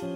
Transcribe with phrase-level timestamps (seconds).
[0.00, 0.06] 现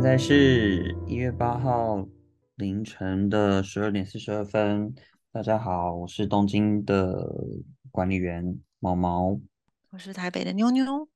[0.00, 2.06] 在是一月八号
[2.54, 4.94] 凌晨的十二点四十二分。
[5.32, 7.28] 大家好，我是东京的
[7.90, 9.40] 管理员毛毛，
[9.90, 11.08] 我是台北的妞妞，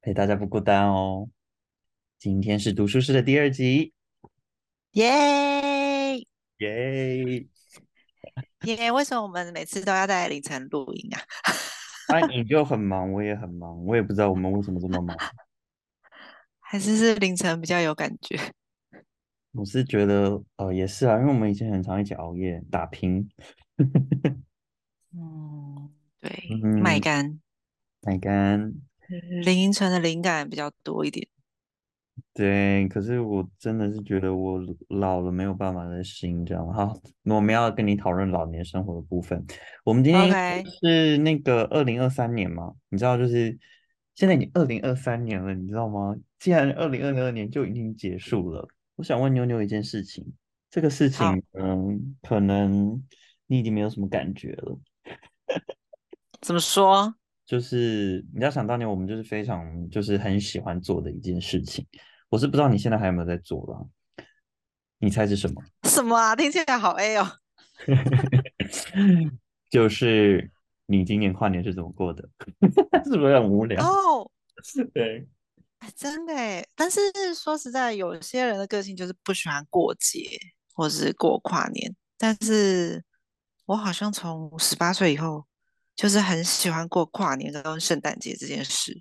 [0.00, 1.28] 陪大家不孤单哦。
[2.18, 3.92] 今天是读书室的第二集，
[4.92, 6.16] 耶
[6.58, 7.46] 耶！
[8.64, 8.90] 耶！
[8.92, 11.20] 为什么我们每次都要在凌晨录音啊？
[12.12, 15.16] 啊，你就很忙，我也很忙，我也不知道我们为什么这么忙。
[16.58, 18.36] 还是是凌晨比较有感觉？
[19.52, 23.28] 我是觉得，呃，也是啊，因为我们以前很常一起熬夜打拼。
[25.14, 26.30] 嗯，对，
[26.62, 27.40] 嗯麦干
[28.02, 28.74] 麦干，
[29.44, 31.26] 凌晨的灵感比较多一点。
[32.32, 36.72] 对，可是我真的是觉得我老了没有办法再适应这样。
[36.72, 39.44] 好，那我们要跟你讨论老年生活的部分。
[39.84, 43.58] 我们今天是那个二零二三年嘛，你知道，就是
[44.14, 46.16] 现在已经二零二三年了，你知道吗？
[46.38, 50.24] 既然二零二二年就已经结束了，我想问妞妞一件事情，
[50.70, 53.02] 这个事情好，嗯，可能
[53.48, 54.78] 你已经没有什么感觉了。
[56.40, 57.12] 怎么说？
[57.44, 61.84] 就是你要想当年我们就是非常就是很喜欢做的一件事情，
[62.30, 64.24] 我是不知道你现在还有没有在做啦。
[64.98, 65.62] 你猜是什么？
[65.82, 66.34] 什么啊？
[66.34, 67.30] 听起来好 A 哦。
[69.70, 70.50] 就是
[70.86, 72.28] 你今年跨年是怎么过的？
[73.04, 73.82] 是不是很无聊？
[73.84, 74.30] 哦，
[74.92, 75.26] 对，
[75.78, 76.66] 哎真的哎。
[76.74, 77.00] 但是
[77.34, 80.38] 说实在，有些人的个性就是不喜欢过节
[80.74, 83.02] 或是过跨年，但是
[83.66, 85.46] 我好像从十八岁以后，
[85.96, 88.96] 就是很喜欢过跨年跟圣诞节这件事。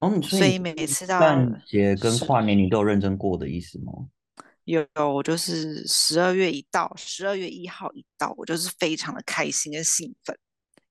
[0.00, 3.92] 哦，你所所以以每次圣到诞节跟跨年你都有认真过的意思吗？
[4.64, 10.38] 有我就是十二月一到，十二月一号一到，我就是非常的开心跟兴奋，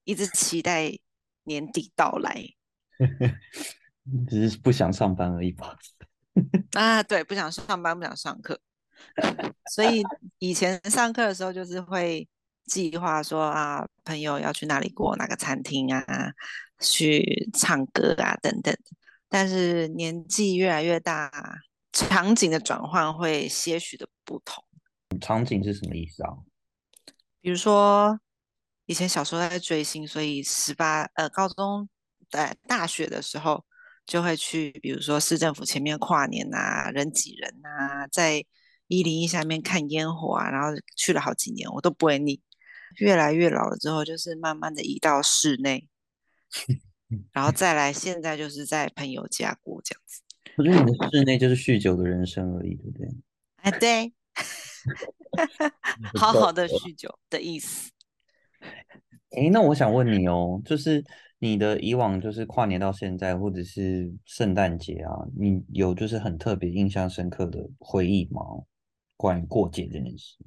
[0.03, 0.91] 一直期待
[1.43, 2.43] 年底到来
[4.27, 5.77] 只是不想上班而已吧。
[6.73, 7.03] 啊。
[7.03, 8.59] 对，不想上班，不想上课，
[9.73, 10.03] 所以
[10.39, 12.27] 以前上课的时候就是会
[12.65, 16.03] 计划说啊，朋友要去哪里过，哪个餐厅啊，
[16.79, 18.75] 去唱歌啊等等。
[19.29, 21.31] 但是年纪越来越大，
[21.91, 24.63] 场景的转换会些许的不同。
[25.19, 26.29] 场景是什么意思啊？
[27.41, 28.19] 比如说，
[28.85, 31.87] 以前小时候在追星，所以十八呃高中
[32.29, 33.65] 在大学的时候
[34.05, 38.43] 就会去，比如说市政府前面跨年啊，人挤人啊，在
[38.87, 42.41] 一零一下面看烟火啊，然后去了好几年，我都不会腻。
[42.99, 45.87] 越来越老了之后，就是慢慢的移到室内，
[47.31, 50.21] 然后再来，现在就是在朋友家过这样子。
[50.57, 53.07] 我觉得你的室内就是酗酒的人生而已，对不对？
[53.57, 54.13] 哎，对，
[56.19, 57.91] 好好的酗酒的意思。
[59.31, 61.03] 哎，那我想问你哦，就是
[61.39, 68.41] 你的以往就是跨年到现在，或者是圣诞节啊，你有就是很特别印象深刻的回忆吗？
[69.15, 70.37] 关于过节这件事？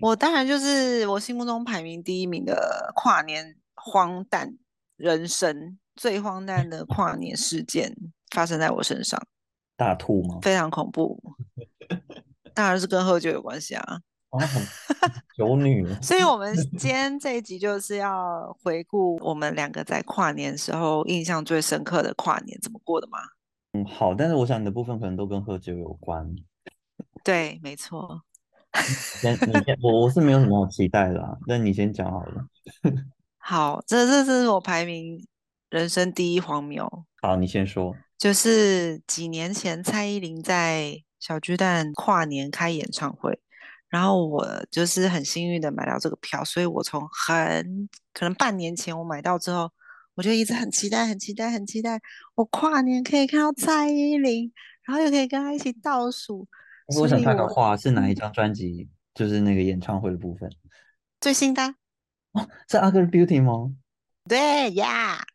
[0.00, 4.58] 我当然就是我心目中排名第一名的跨年荒诞
[4.96, 7.94] 人生，最荒诞的跨年事件
[8.30, 9.20] 发生在我身上，
[9.76, 10.38] 大吐吗？
[10.42, 11.20] 非常恐怖。
[12.54, 14.00] 当然是跟喝酒有关系啊。
[14.30, 14.62] 啊，很
[15.36, 23.18] 酒女哦， 所以，我们 今天这一集就是要回顾我们两个在跨年时候印象最深刻的跨年怎么过的嘛？
[23.74, 26.34] 嗯，好，但是我想你的部分可能都跟喝酒有关。
[27.22, 28.22] 对，没错。
[29.20, 32.44] 先，你先，我我是没有什么好期待的啦，那你先讲好了。
[33.38, 35.24] 好，这这这是我排名
[35.74, 36.88] 人生第一荒谬。
[37.20, 37.94] 好，你先说。
[38.16, 43.38] 就是几年前蔡依林在小巨蛋跨年开演唱会，
[43.88, 49.70] 然后我就是很幸运的买到这个票，所以我从很可能半年前我买到之后，
[50.14, 52.00] 我就一直很期待、很期待、很期待，
[52.36, 54.50] 我跨年可以看到蔡依林，
[54.84, 56.46] 然后又可以跟她一起倒数，
[56.96, 58.88] 我想看的话是哪一嗯张专辑？
[59.12, 60.50] 就是那个演唱会的部分，
[61.20, 61.62] 最新的
[62.32, 63.74] 哦是《Ugly Beauty》吗？
[64.28, 65.33] 对呀，你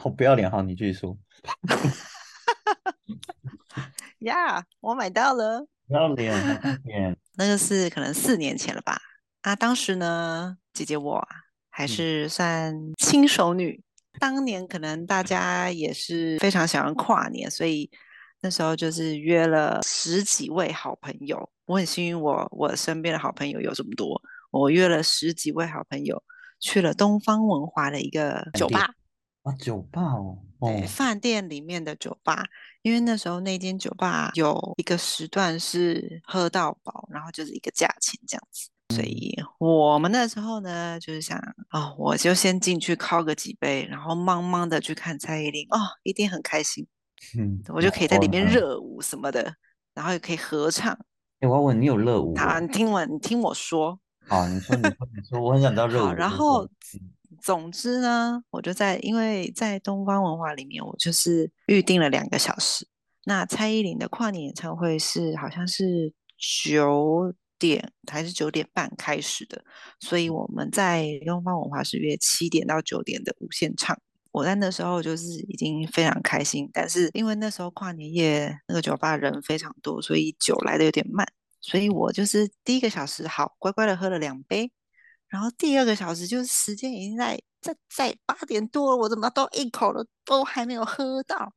[0.00, 1.14] 好不要脸，好，你继续说。
[4.20, 5.66] 呀，我买到了。
[5.86, 6.34] 不要脸。
[7.36, 8.98] 那个是可能四年前了吧？
[9.42, 11.28] 啊，当时呢，姐姐我啊
[11.68, 13.82] 还嗯是算新手女，
[14.18, 17.90] 当年可能大家也是非常喜欢跨年，所以
[18.40, 21.50] 那时候就是约了十几位好朋友。
[21.66, 24.18] 我很幸运我，我身边的好朋友有这么多，
[24.50, 26.22] 我约了十几位好朋友
[26.58, 28.94] 去了东方文华的一个酒店吧，
[29.42, 32.44] 啊，酒吧哦，对，哦，饭店里面的酒吧，
[32.82, 38.68] 因为那时候那间酒吧有一个时段是喝到饱，然后就是一个价钱这样子。
[38.94, 41.38] 所以我们那时候呢，就是想
[41.70, 46.86] 哦，我就先进去敲个几杯，然后慢慢的去看蔡依林，哦，一定很开心，
[47.38, 48.44] 嗯，我就可以在里面。
[48.44, 49.54] 热舞什么的，
[49.94, 50.92] 然后也可以合唱。
[51.38, 52.60] 哎，我要问你有热舞好，哦？
[52.60, 53.98] 你听我，你听我说。
[54.26, 56.12] 好，你说，你说，你说，我很想知道 热，舞好。
[56.12, 56.70] 然后嗯
[57.42, 62.86] 总之呢，我就在因为在东方文化里面，我就是预定了两个小时。
[63.24, 66.12] 那蔡依林的跨年演唱会是好像是
[66.64, 69.62] 九点还是九点半开始的，
[70.00, 73.98] 所以我们在东方文化是约七点到九点的无限唱。
[74.32, 81.26] 我在那时候就是已经非常开心，但是因为那时候跨年夜那个酒吧人非常多，所以酒来的有点慢，
[81.60, 84.70] 所以我就是第一个小时好乖乖的喝了两杯，
[85.30, 91.52] 然后第二个小时就是时间已经在在在八点多了，我怎么都一口都都还没有喝到，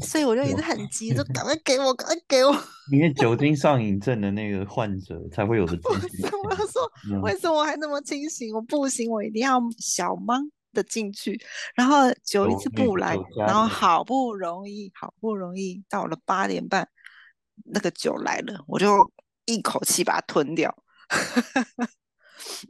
[0.00, 2.56] 所以我就一直，很急，说赶快给我，赶快给我。
[2.92, 6.66] 因为酒精上瘾症的那个患者才会有的 我自信说我心。
[6.68, 8.54] 说嗯为什么我还那么清醒？
[8.54, 10.40] 我不行，我一定要小忙
[10.72, 11.40] 的进去，
[11.74, 16.88] 然后酒一直不来，然后，好不容易好不容易到了八点半，
[17.64, 19.10] 那个酒来了，我就
[19.46, 20.72] 一口气把它吞掉。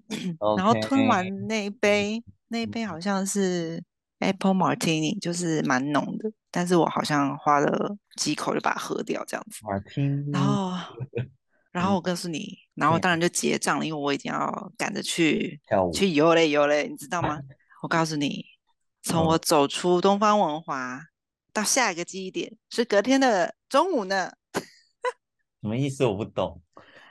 [0.57, 3.83] 然后吞完那一杯，那一杯好像是
[4.19, 9.61] Apple Martini，就是蛮浓的，但是我好像花了几口就把它喝掉这样子。
[10.31, 10.73] 然，后，
[11.73, 17.41] 然后嗯， 我告诉你，然后嘿当然就结账了，因为我已经要赶着去跳舞，去游嘞游嘞，你知道吗？
[17.83, 18.45] 我告诉你，
[19.03, 21.01] 从我嗯，走出东方文华
[21.53, 24.31] 到下一个记忆点是隔天的中午呢。
[25.63, 26.05] 什么意思？
[26.07, 26.61] 我不懂。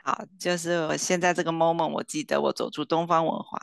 [0.10, 3.62] 好，就是我现在这个 moment，我记得我走出东方文化，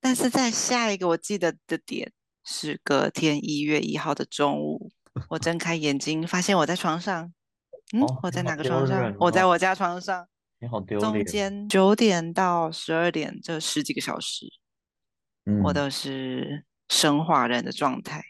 [0.00, 2.10] 但是在下一个我记得的点
[2.44, 4.90] 是隔天一月一号的中午，
[5.30, 7.32] 我睁开眼睛，发现我在床上。
[7.92, 9.14] 嗯，哦，我在哪个床上？
[9.20, 10.26] 我在我家床上。
[10.58, 11.24] 你好丢中。
[11.24, 14.46] 间九点到十二点这十几个小时，
[15.62, 18.20] 我嗯，都是生化人的状态，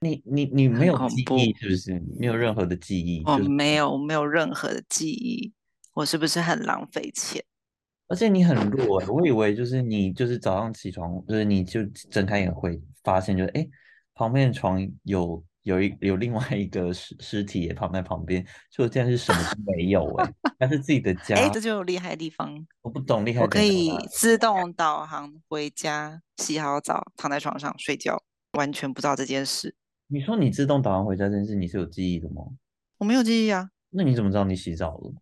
[0.00, 1.54] 你你你没很有记忆。
[1.54, 2.02] 是不是？
[2.18, 5.52] 没有任何的记忆，我就是，没有，我没有任何的记忆，
[5.94, 7.42] 我是不是很浪费钱？
[8.08, 13.70] 而且你很弱欸，我以为就是你就是早上起床，就是你就睁开眼会发现就是哎，诶
[14.14, 23.62] 旁边的床有有一有另外一个尸尸体也躺在旁边，就这样是什么都没有哎， 但是自己的 家哎，家，这就有厉害的地方，我不懂厉害我可。
[23.62, 29.74] 以自动导航回家，洗好澡，躺在床上睡觉，完全不知道这件事。
[30.08, 32.42] 你说你自动导航回家这件事，你是有记忆的吗？
[32.98, 35.12] 我没有记忆啊，那你怎么知道你洗澡了？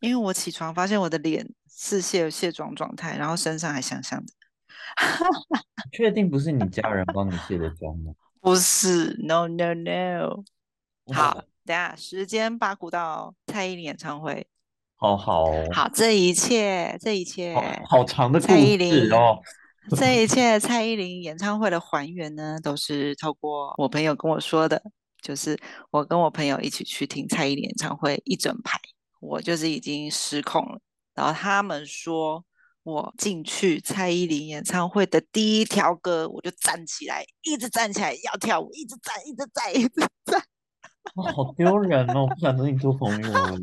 [0.00, 4.32] 因为我起床发现我的脸是卸卸妆状态，然后身上还香香的。
[5.84, 8.12] 你确定不是你家人帮你卸的妆吗？
[8.40, 10.42] 不是，no no no。
[11.12, 14.46] 好，等下时间八股到蔡依林演唱会。
[14.96, 17.54] 好好哦，好，这一切，这一切，
[17.86, 19.38] 好长的故蔡依事林，哦。
[19.96, 24.82] 这一切蔡依林演唱会的还原呢，都是透过我朋友跟我说的，
[25.22, 25.58] 就是
[25.90, 28.78] 我跟我朋友一起去听蔡依林演唱会一整排，
[29.18, 30.80] 我就是已经失控了。
[31.14, 32.44] 然后他们说
[32.82, 40.42] 我进去蔡依林演唱会的第一条歌，我就站起来，一直站起来要跳舞，一直站，一直站，一直站。
[41.16, 42.22] 哇，好丢人哦！
[42.22, 43.58] 我不想跟你做朋友了。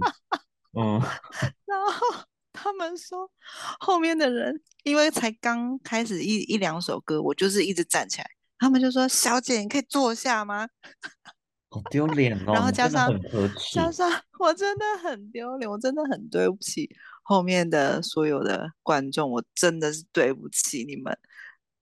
[0.78, 1.00] 嗯，
[1.66, 3.32] 然后他们说，
[3.80, 8.28] 后面的人因为才刚开始一一两首歌，我就是一直站起来，
[8.58, 10.68] 他们就说：“小姐，你可以坐下吗？”
[11.76, 12.54] 好丢脸然哦！
[12.54, 13.12] 然后加上
[13.74, 13.92] 加。
[13.92, 16.90] 上我真的很丢脸，我真的很对不起
[17.24, 21.18] 后面的所有的观众，我真的是对不起你们。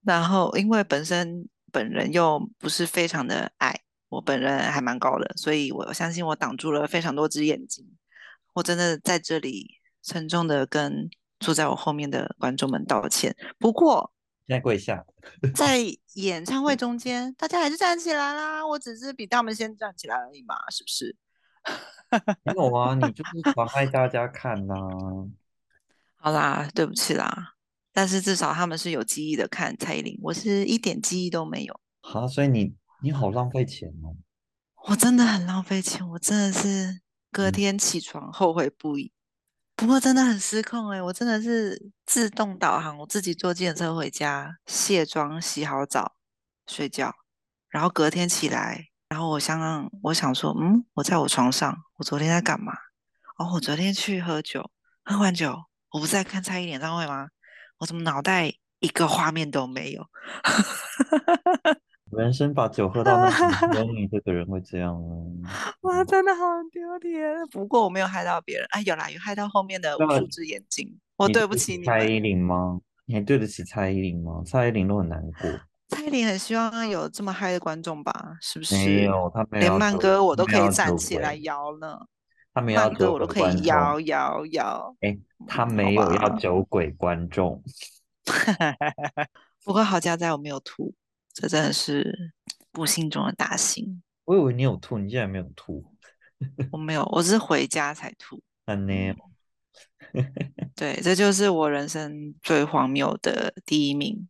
[0.04, 7.86] 然后因为本身本人又不是非常的矮，我本人还蛮高的，所以我相信我挡住了非常多只眼睛。
[8.54, 11.10] 我真的在这里沉重的跟
[11.40, 13.36] 坐在我后面的观众们道歉。
[13.58, 14.12] 不过
[14.48, 15.06] 现在跪下。
[15.56, 15.80] 在
[16.16, 21.16] 演唱会中间，大家还是站起来啦，我只是比他们先站起来而已嘛，是不是？
[22.44, 24.76] 没有啊，你就是妨碍大家看呐、
[26.20, 27.54] 好啦，对不起啦，
[27.92, 34.16] 但是至少他们是有记忆的看蔡依林，我是一点记忆都没有，好，所以你你好浪费钱哦。
[34.90, 37.00] 我真的很浪费钱，我真的是
[37.32, 39.14] 隔嗯，天起床后悔不已。
[39.84, 46.16] 不过真的很失控诶、我真的是自动导航，我自己坐计程车回家，卸妆、洗好澡、
[46.68, 47.14] 睡觉，
[47.68, 52.72] 然后隔天起来，然后我想我想说，嗯，我在我床上，我昨天在干嘛？
[53.38, 54.72] 哦，我昨天去喝酒，
[55.04, 55.54] 喝完酒，
[55.92, 57.28] 我不是在看蔡依林演唱会吗？
[57.80, 60.08] 我怎么脑袋一个画面都没有？
[62.16, 65.50] 人生把酒喝到那里，只 有你这个人会这样吗。
[65.82, 66.42] 哇，真的好
[66.72, 67.22] 丢脸。
[67.52, 71.00] 不过我没有害到别人，哎，有啦，有害到后面的无数只眼睛。
[71.16, 72.04] 我对对不起你蔡。
[72.06, 72.80] 依林吗？
[73.06, 74.42] 你还对得起蔡依林吗？
[74.46, 75.52] 蔡依林都很难过。
[75.90, 78.38] 蔡依林很希望有这么嗨的观众吧？
[78.42, 78.76] 是不是？
[78.76, 82.00] 没有，他没有连慢要酒，歌我都可以站起来，摇呢，
[82.54, 83.64] 他没有慢歌酒鬼我都可以众。
[83.66, 84.96] 摇摇摇。
[85.02, 85.18] 哎，
[85.48, 86.30] 他好没有要。
[86.38, 87.62] 酒鬼观众。
[89.66, 90.94] 不过好家在我没有吐，
[91.34, 92.34] 这真的是
[92.72, 94.02] 不幸中的大幸。
[94.26, 95.84] 我以为你有吐，你竟然没有吐。
[96.72, 98.42] 我没有，我是回家才吐。
[98.66, 99.16] 那呢？
[100.14, 100.34] 嗯，
[100.76, 104.28] 对，这就是我人生最荒谬的第一名，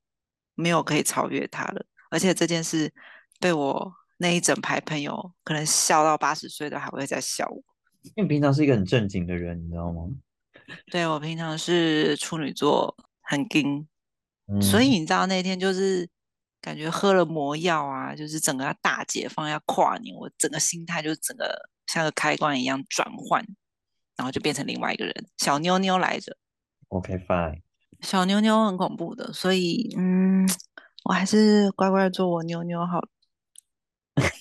[0.55, 1.85] 没有可以超越他了。
[2.09, 2.91] 而且这件事
[3.39, 7.61] 被我那一整排朋友可能笑到八十岁都还会在笑我。
[8.03, 10.07] 因为你平常是一个很正经的人，你知道吗？
[10.91, 13.87] 对，我平常是处女座，很硬，
[14.61, 16.07] 所以嗯，你知道那天就是
[16.63, 23.45] 感觉喝了魔药啊，就是整个要大解放，要跨年，我整个心态就整个像个开关一样转换，
[24.15, 26.37] 然后就变成另外一个人，小妞妞来着。
[26.87, 27.59] OK fine。
[27.99, 30.47] 小妞妞很恐怖的，所以嗯，
[31.03, 33.09] 我还是乖乖做我妞妞好了。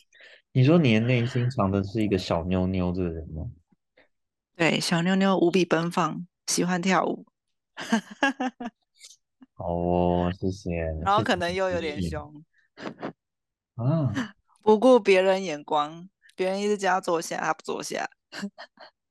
[0.52, 3.50] 你说你的内心藏的是一个小妞妞这个人吗？
[4.54, 7.26] 对，小妞妞无比奔放，喜欢跳舞，
[7.74, 7.98] 好
[9.56, 10.70] 哦，谢谢，
[11.04, 12.44] 然后可能又有点凶，
[13.76, 14.34] 啊。
[14.62, 18.08] 不顾别人眼光，别人一直叫他坐下，他不坐下。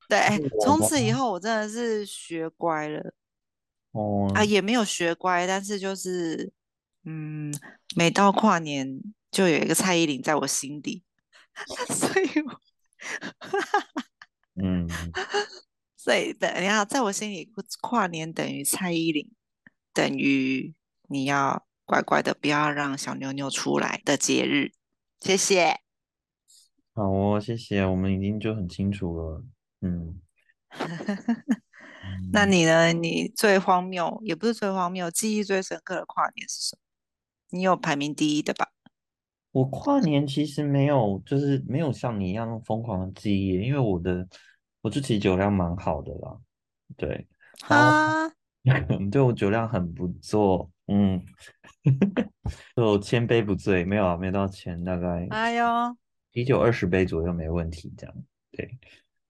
[0.08, 0.20] 对，
[0.62, 1.12] 从此以？
[1.12, 3.14] 后我真的是学乖了
[3.92, 6.54] 哦啊，哦，也没有学乖，但是就是
[7.04, 7.54] 嗯，
[7.98, 11.04] 每到跨年就有一个蔡依林在我心底，
[11.92, 12.62] 所以我
[14.64, 14.88] 嗯，
[15.98, 19.30] 所以等一下，在我心里，跨年等于蔡依林，
[19.94, 20.74] 等于
[21.08, 24.72] 你要乖乖的不要让小妞妞出来的节日。
[25.20, 25.80] 谢谢。
[26.94, 29.44] 好哦，谢谢，我们已经就很清楚了。
[29.82, 30.20] 嗯
[32.32, 32.92] 那嗯，你呢？
[32.94, 36.82] 你最荒谬，也不是最荒谬，记忆最深刻的跨年是什么？
[37.50, 38.68] 你有排名第一的吧？
[39.52, 44.28] 我跨年其实没有，就是没有像你一样那么疯狂的记忆，因为我的
[44.82, 46.38] 我自己酒量蛮好的啦，
[46.98, 47.28] 对，
[47.68, 48.32] 然
[48.66, 51.22] 后哈，对我酒量很不错，嗯，
[52.76, 55.66] 就千杯不醉，没有啊，没到千，大概哎呦，
[56.32, 58.16] 啤酒二十杯左右没问题，这样。
[58.52, 58.78] 对，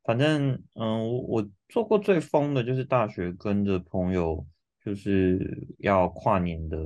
[0.03, 4.45] 反正嗯，我我做过最疯的就是大学跟着朋友，
[4.83, 6.77] 就是要跨年的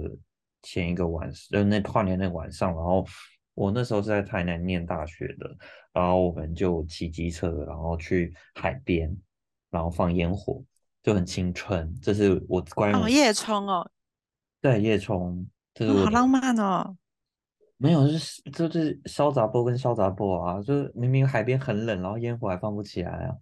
[0.61, 3.05] 前一个晚上，呃，那跨年那个晚上，然后
[3.53, 5.55] 我那时候是在台南念大学的，
[5.93, 9.15] 然后我们就骑机车，然后去海边，
[9.71, 10.61] 然后放烟火，
[11.05, 11.93] 就很青春。
[12.01, 13.87] 这是我关于哦，我夜冲哦，
[14.59, 15.45] 对夜冲，
[15.75, 16.05] 这是哦，我的。
[16.05, 16.97] 好浪漫哦。
[17.77, 23.35] 没有，就是就是烧杂波跟烧杂波啊，就是明明海边很冷，然后烟火还放不起来啊，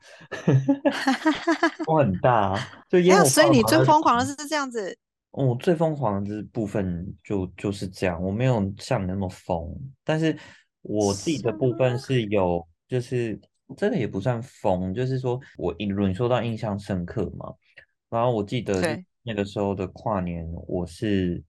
[1.86, 4.98] 风很大啊，就烟火所以你最疯狂的是这样子
[5.32, 9.72] 我最疯狂的这部分就就是这样，我没有像你那么疯，
[10.03, 10.38] 但是
[10.82, 11.98] 我自己的部分？
[11.98, 13.39] 是有，就是
[13.77, 17.53] 真的也不算疯，就是说我一轮说到印象深刻嘛，
[18.10, 21.43] 然后我记得，那个时候的跨年，我是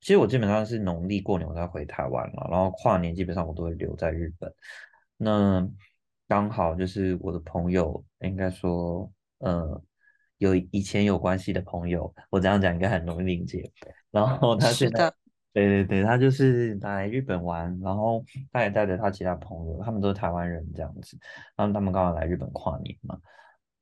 [0.00, 4.52] 其实我基本上是农历过年我才回台湾嘛，然后跨年基本上我都会留在日本，
[5.16, 5.68] 那
[6.26, 9.10] 刚好就是我的朋友，应该说。
[9.40, 9.80] 呃，
[10.38, 13.70] 有以前有关系的朋友，我这样讲应该很容易理解。
[14.10, 15.12] 然后他现在，
[15.66, 21.18] 对对对，他就是来日本玩，然后他也带着他其他朋友，他们都是台湾人这样子，
[21.56, 23.18] 然后他们刚好来日本跨年嘛，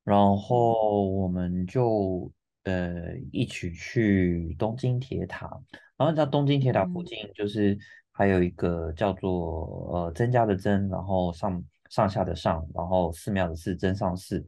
[0.05, 0.39] 然嗯。
[0.39, 2.33] 后我们就
[2.65, 5.51] 呃一起去东京铁塔，
[5.99, 7.05] 然后在东京铁塔附嗯。
[7.05, 7.77] 近就是
[8.13, 14.47] 还有一个叫做呃增加的增，然后上上下的上，然后寺庙的寺，增上寺。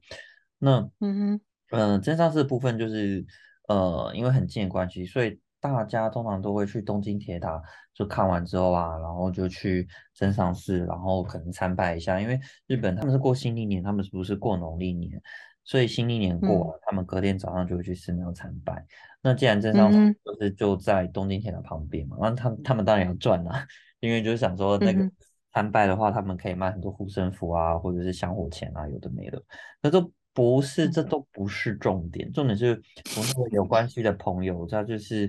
[0.58, 1.40] 那嗯哼。
[1.70, 3.22] 嗯、呃，真上寺的部分就是
[3.68, 7.62] 呃，因为很近的关系，所以大家通常都会去东京铁塔，
[7.92, 15.20] 就看完之后啊，然后就去真上寺，然后可能参拜一下，因为日本他们是过新历年，他们是不是过农历年？
[15.64, 18.86] 所以新历年过嗯完，他们隔天早上就会去寺庙参拜。
[19.20, 23.66] 那既然真上寺就是就在东京铁塔旁边嘛，那他他们当然要赚啦，
[24.00, 25.10] 因为就是想说那个
[25.52, 29.42] 参拜的话，他们可以卖很多护身符啊，或者是香火钱啊，有的没的。
[29.82, 32.80] 那都不是，这嗯都不是重点，重点是
[33.16, 35.28] 我那个有关系的朋友，他就是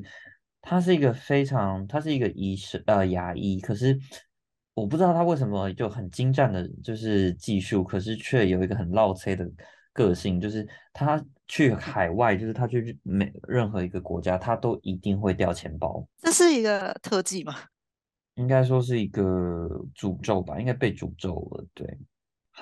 [0.61, 3.97] 他是一个非常，他是一个医生，呃，牙医，可是
[4.75, 9.49] 我不知道他为什么就很精湛的，就是技术，可是却有一个很落塞的
[9.93, 16.07] 个性，就是他去海外，就是他去每任何一个国家，他都一定会掉钱包。
[16.19, 17.55] 这是一个特技吗？
[18.35, 21.65] 应该说是一个诅咒吧，应该被诅咒了。
[21.73, 21.97] 对，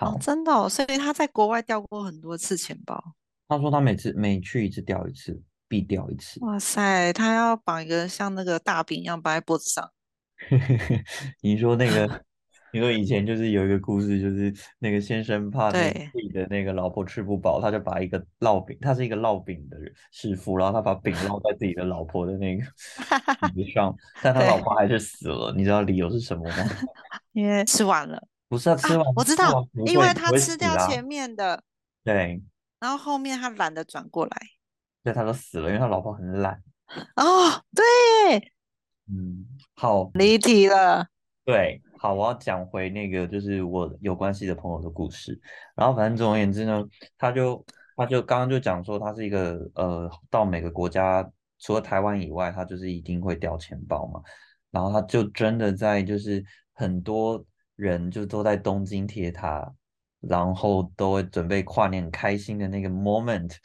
[0.01, 3.01] 哦，真的哦，所以他在国外掉过很多次钱包。
[3.48, 6.39] 他说他每次每去一次掉一次，必掉一次。
[6.46, 9.92] 哇塞，他要绑一个像那个大饼一样绑在脖子上。
[11.42, 12.24] 你说那个，
[12.72, 15.80] 你说以前就是有一个故事，就是那个先生怕自
[16.13, 19.77] 己的那个老婆吃不饱，他就把一个烙饼，他是一个烙饼的
[20.12, 25.54] 师傅，然后他把饼烙在自己的老婆的那个椅子上，但他老，婆还是死了。
[25.56, 26.56] 你知道理由是什么吗？
[27.34, 30.75] 因为吃完了不是他吃啊，完我知道，因为他吃掉？
[30.88, 31.62] 前面的，
[32.04, 32.42] 对，
[32.80, 34.38] 然后后面他懒得转过来。
[35.04, 36.62] 对，他都死了，因为他老婆很懒。
[37.16, 37.24] 哦，
[37.75, 38.38] 对，
[39.10, 41.08] 嗯，好，离题了。
[41.44, 45.39] 对，好，我要讲回那个就是我有关系的朋友的故事。
[45.75, 46.84] 然后反正总而言之呢，
[47.18, 54.22] 他就他就刚刚就讲说，他是一个呃，到每个国家除了台湾以外，他就是一定会掉钱包嘛。
[54.72, 57.44] 然后他就真的在就是很多
[57.77, 59.74] 人就都在东京铁塔，
[60.19, 63.55] 然后都会准备跨年很开心的那个 moment。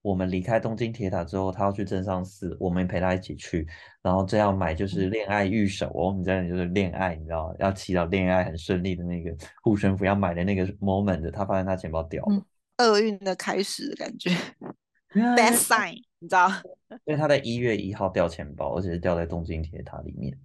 [0.00, 3.66] 我们离开东京铁塔之后，他要去镇上寺，我们陪他一起去。
[4.00, 12.44] 然后这样买就是恋爱御守哦，你知道就是恋爱，你知道要祈祷恋爱很顺利的那个护身符要买的那个 moment，他发现他钱包掉了，嗯，
[12.78, 14.30] 厄运的开始的感觉，
[15.12, 16.48] bad sign，你知道？
[17.04, 20.38] 因为他在一月一号掉钱包，而且是掉在东京铁塔里面。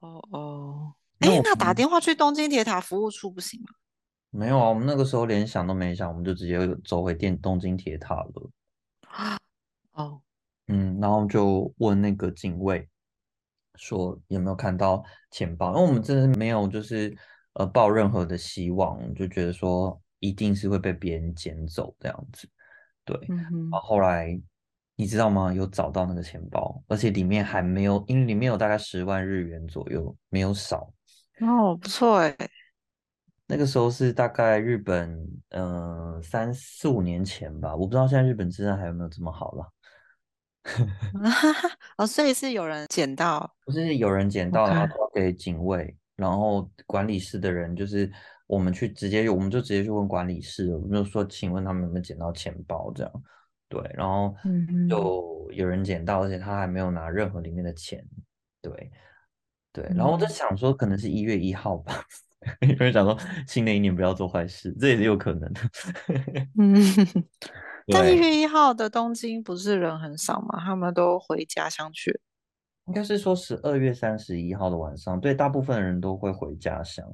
[0.00, 0.94] 哦哦，
[1.24, 3.66] 哎，那打电话去东京铁塔服务处不行吗？
[4.30, 8.50] 没有啊，我们那个时候连想都没想，我们就直接走回电东京铁塔了。
[9.08, 9.38] 啊
[9.92, 10.20] 哦，
[10.66, 12.88] 嗯，然后就问那个警卫
[13.76, 17.16] 说有没有看到钱包，因为我们真的没有就是
[17.52, 22.48] 呃抱任何的希望，就觉得说一定是会被别人捡走这样子。
[23.04, 24.40] 对，然后嗯，后来
[24.96, 25.52] 你知道吗？
[25.52, 30.92] 有找到那个钱包，而且里面还没有，因为里面有大概十万日元左右，没有少。
[31.40, 32.36] 哦，不错哎，
[33.46, 39.72] 那个时候是大概日本，嗯、三四五年前吧，我不知道现在日本治安还有没有这么好了。
[41.98, 48.10] 哦，所以是有人捡到不是有人捡到，然后给警卫，然后管理室的人就是
[48.46, 53.12] 我们去直接，我们就直接去问管理室，我们就说，请问他们有没有捡到钱包这样？
[53.68, 54.34] 对，然后
[54.88, 58.02] 就有人捡到，而且他还没有拿任何里面的钱。
[58.62, 58.90] 对
[59.74, 61.92] 对，然后我在嗯想说，可能是一月一号吧，
[62.60, 65.60] 因为想说新的一年不要做坏事，这也是有可能的。
[66.56, 66.72] 嗯，
[67.88, 70.62] 但一，月一号的东京不是人很少吗？
[70.64, 72.20] 他们都回家乡去。
[72.86, 77.04] 应该是说十二月三十一号的晚上，对，大部分人都会回家乡。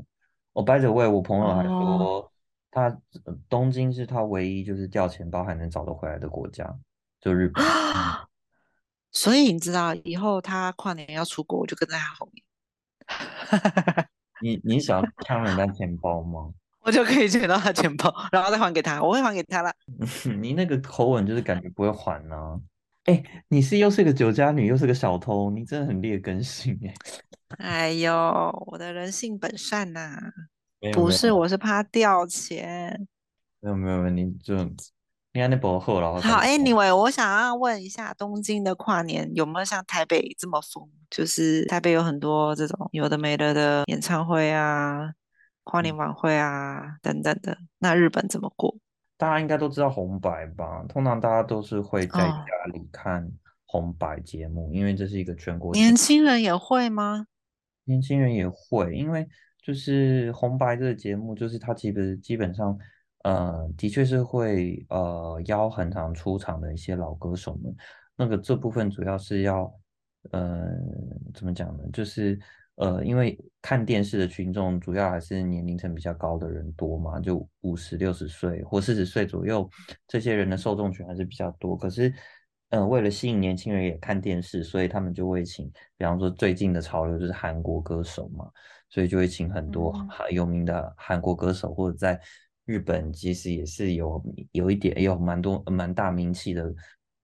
[0.53, 2.33] 我 by the way，我朋友还哦，说
[2.71, 2.89] 他
[3.25, 6.77] 呃东京是他唯一就是掉钱包还能找得回来的国家，
[7.21, 7.65] 就日本。
[7.65, 8.29] 嗯，
[9.13, 12.43] 所以你知道以后他跨年要出国，我就跟在他后面，
[14.43, 16.51] 你你想要抢人家钱包吗？
[16.83, 19.03] 我就可以捡到他钱包，然后再还给他。
[19.03, 19.71] 我会还给他啦。
[20.41, 22.37] 你那个口吻就是感觉不会还呢、
[23.05, 26.95] 哎，你是又是个酒家女，又是个小偷，你真的很劣根性哎。
[27.59, 28.15] 哎呦，
[28.67, 30.19] 我的人性本善呐、
[30.95, 33.07] 不是，我是怕掉钱。
[33.61, 34.57] 没有没有没有，你就
[35.33, 40.89] 你看那薄荷，然后好感觉，Anyway，我想要问一下，东京的跨年有没有像台北这么疯？
[41.09, 45.13] 就是台北有很多这种有的没的的演唱会啊、
[45.63, 47.57] 跨年晚会啊等等的。
[47.79, 48.77] 那日本怎么过？
[49.17, 50.85] 大家应该都知道红白吧？
[50.89, 53.31] 通常大家都是会在哦，家里看
[53.67, 55.83] 红白节目，因为这是一个全国性。
[55.83, 57.27] 年轻人也会吗？
[57.85, 59.29] 年轻人也会，因为
[59.63, 62.77] 就是红白这个节目，就是它其实基本上，
[63.23, 67.75] 呃，的确是会呃邀很常出场的一些老歌手们。
[68.17, 69.73] 那个这部分主要是要，
[70.31, 70.69] 呃，
[71.35, 71.85] 怎么讲呢？
[71.93, 72.39] 就是
[72.77, 79.69] 呃，因为看电视的群众主要还是年龄层比较高的人多嘛，就五十六十岁或四十岁左右，
[80.09, 81.77] 这些人的受众群还是比较多。
[81.77, 82.13] 可是，
[82.71, 88.51] 嗯、为了吸引年轻人也看电视，所以他们就会请，比方说最近的潮流就是韩国歌手嘛，
[88.89, 92.19] 所以就会请很多嗯很有名的韩国歌手，或者在
[92.71, 96.73] 日本其实也是有有一点有蛮多蛮大名气的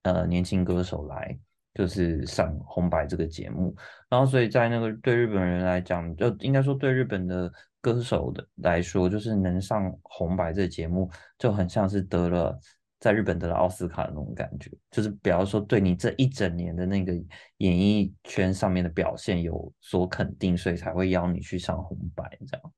[0.03, 1.39] 呃年轻歌手来，
[1.73, 3.73] 就是上红白这个节目。
[4.09, 12.59] 然后所以在那个对日本人来讲，就应该说对日本的歌手的来说，就是能上红白这个节目，就很像是得了
[12.99, 17.13] 在日本得了奥斯卡的那种感觉，就是比方说对你这一整年的那个
[17.59, 22.73] 演艺圈上面的表现有所肯定，所以才会邀你去上红白这样。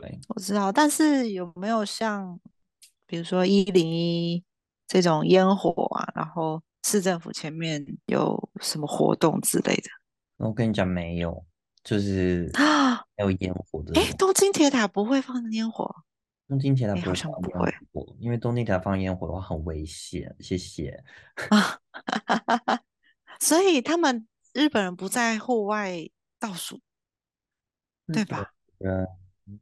[0.00, 2.40] 对，我知道，但是有没有像
[3.06, 4.42] 比如说一零一
[4.86, 9.90] 这种烟火啊，然后市政府前面有什么活动之类的？
[10.38, 11.44] 我跟你讲没有，
[11.84, 14.16] 就是啊，还有烟火的哎，种。
[14.16, 15.94] 东京铁塔不会放烟火，
[16.48, 20.34] 东京铁塔哎，好不会放烟像不会火，因为东京铁塔放烟火的话很危险。
[20.40, 21.04] 谢谢。
[21.50, 21.78] 啊，
[23.40, 26.08] 所以他们日本人不在户外
[26.40, 26.80] 倒数，
[28.06, 28.52] 对吧？
[28.78, 29.06] 人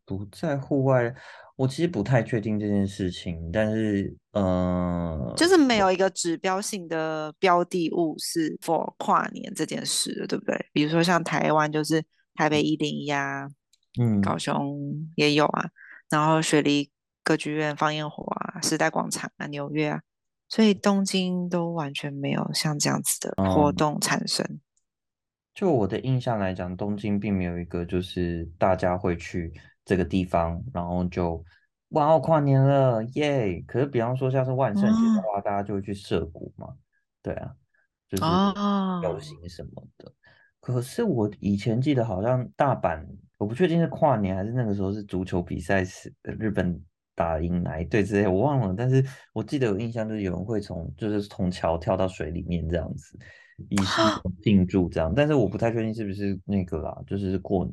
[0.04, 1.14] 不在户外，
[1.56, 10.66] 我其实不太确定这件事情，但是，呃，就是没有一个指标性的标的物是 for 跨年这件事的，对不对？
[10.72, 13.48] 比如说像台湾就是台北一零一啊，
[14.22, 14.78] 高嗯雄
[15.16, 15.70] 也有啊，
[16.08, 16.90] 然后雪梨
[17.24, 20.00] 歌剧院放烟火啊，时代广场啊，纽约啊，
[20.48, 24.60] 所以东京都完全没有像这样子的活嗯，动产生。
[25.52, 29.52] 就我的印象来讲，东京并没有一个就是大家会去
[29.90, 31.44] 这个地方，然后就
[31.88, 33.60] 哇哦跨年了耶！
[33.66, 36.68] 可是比方说像是万圣节的哦话，大家就会去涉谷嘛，
[37.20, 37.50] 对啊，
[38.08, 40.12] 就是游哦行什么的。
[40.60, 43.04] 可是我以前记得好像大阪，
[43.36, 46.80] 我不确定是跨年还是那个时候是足球比赛时，呃日本
[47.16, 48.72] 打赢哪一队之类，我忘了。
[48.78, 53.18] 但是我记得有印象，就是有人会从就是从桥跳到水里面这样子。
[53.68, 53.76] 以
[54.42, 57.70] 庆祝这样，但是我不太确定是不是那个啦，就是过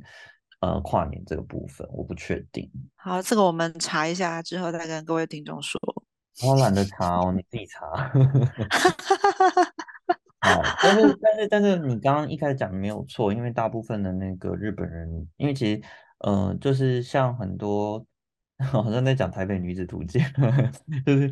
[0.59, 2.69] 呃跨年这个部分，我不确定。
[2.95, 5.79] 好，这个我们查一下之后再跟各位听众说。
[6.45, 7.85] 我懒得查哦，你自己查。
[10.39, 15.81] 好，但是但是但是你刚刚一开始讲的没有错，因为大部分的那个日本人，因为其实
[16.19, 18.05] 呃就是像很多
[18.71, 20.23] 好像在讲台北女子图鉴，
[21.05, 21.31] 就是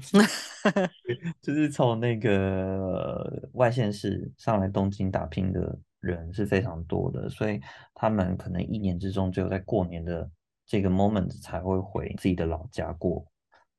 [1.39, 7.59] 就是从那个外县市上来东京打拼的人是非常多的，所以
[7.93, 10.29] 他们可能一年之中只有在过年的
[10.65, 13.25] 这个 moment 才会回自己的老家过。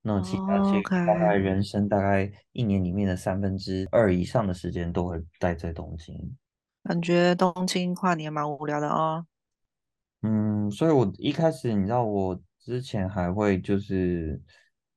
[0.02, 0.58] 那其他
[1.04, 6.36] 大概人生大概一年里面的三分之二以上的时间都会待在东京。
[6.84, 9.26] 感觉东京跨年蛮无聊的哦。
[10.22, 14.40] 嗯，所以我一开始你知道，我之前还会就是，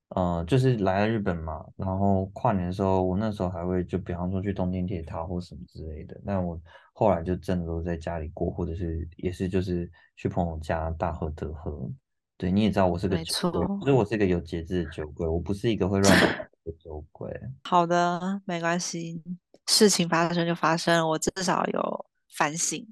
[0.09, 6.19] 呃，就是来了日本嘛，然后跨年的时候，我那时候还会就比方说去东京铁塔或什么之类的。
[6.25, 6.59] 但我
[6.99, 11.89] 后来就真的都在家里过，或者是也是就是去朋友家大喝特喝。
[12.35, 17.33] 对，你也知道我是个没酒鬼，所以，我是一个有节制的酒鬼，我不是一个会乱跑的酒鬼。
[17.63, 19.23] 好的，没关系，
[19.67, 22.85] 事情发生就发生了，我至少有反省。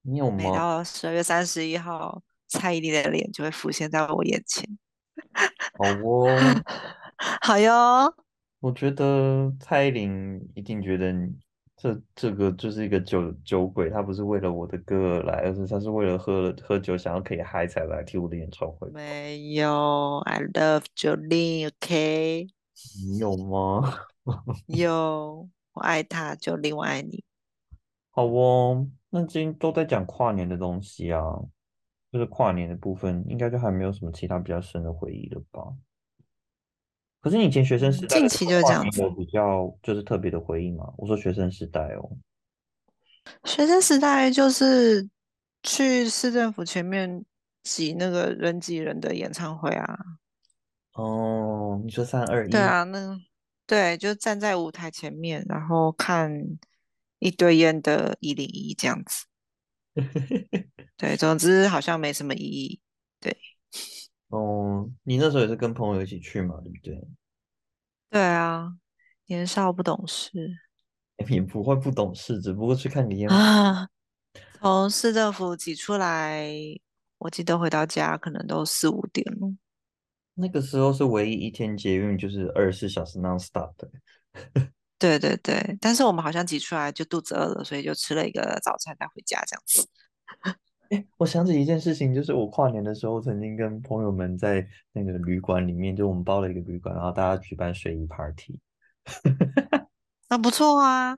[0.00, 0.36] 你有吗？
[0.38, 4.66] 每到十二月三十一号，蔡依林的脸就会浮现在我眼前。
[5.74, 6.26] 好哦，
[7.44, 8.14] 好哟，
[8.60, 11.30] 我觉得蔡依林一定觉得你
[11.84, 18.88] 这这个就是一个酒酒鬼，他不是为了我的歌而来，而是他是为了喝了喝酒想要可以嗨才来听我的演唱会？
[18.88, 22.46] 没有，I love Jolin，OK，、
[23.06, 23.82] 你有吗？
[24.66, 27.22] 有，我爱他，Jolin，我爱你。
[28.12, 31.20] 好哦，那今天都在讲跨年的东西啊，
[32.10, 35.62] 就是跨年的部分，应该就还没有什么其他比较深的回忆了吧？
[37.24, 39.00] 可是你以前学生时嗯，代近期就是这样子。
[39.00, 40.92] 有比较就是特别的回忆吗？
[40.98, 42.18] 我说学生时代哦。
[43.44, 45.08] 学生时代就是
[45.62, 47.24] 去市政府前面
[47.62, 49.98] 挤那个人挤人的演唱会啊。
[50.92, 52.50] 哦，你说三二一。
[52.50, 53.18] 对啊，那
[53.66, 56.30] 对，就站在舞台前面，然后看
[57.20, 59.24] 一堆烟的一零一这样子。
[60.98, 62.82] 对，总之好像没什么意义。
[63.18, 63.34] 对，
[64.34, 67.08] 哦，你那时候也是跟朋友一起去嘛，对不对？
[68.10, 68.74] 对啊，
[69.26, 70.30] 年少不懂事
[71.28, 73.34] 也不会不懂事，只不过去看个烟火。
[73.36, 73.88] 啊。
[74.60, 76.50] 从市政府挤出来，
[77.18, 79.54] 我记得回到家可能都四五点了。
[80.34, 83.88] 那个时候是唯一一天捷运就是二十四小时 non stop 的。
[84.98, 89.86] 对对对，但是我们好像挤出来就肚子饿了，所以就吃了一个早餐再回家这样子。
[90.94, 98.60] 哎，我想起一件事情，就是我跨年的时候曾经跟朋友们在那个旅馆里面，就我们包了一个旅馆，然后大家举办睡衣 party。
[100.30, 101.16] 那不错啊，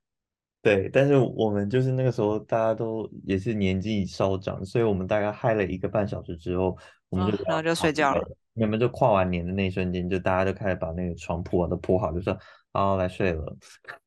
[0.62, 6.76] 对，但是我们就是那个时候大家都也是年纪稍长，所以我们大概嗨了一个半小时之后，
[7.10, 8.26] 我们就啊、然后就睡觉了。
[8.54, 12.38] 你们就跨完年的那一瞬间，就大家就开始把那个床铺啊都铺好，就说
[12.72, 13.56] 好来睡了。